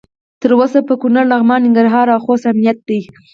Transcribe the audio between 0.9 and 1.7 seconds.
کنړ، لغمان،